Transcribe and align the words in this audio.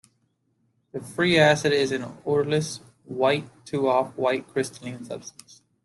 The 0.93 0.99
free 0.99 1.37
acid 1.37 1.73
is 1.73 1.91
an 1.91 2.01
odorless, 2.25 2.79
white 3.05 3.45
to 3.67 3.87
off-white 3.87 4.47
crystalline 4.47 5.05
substance. 5.05 5.61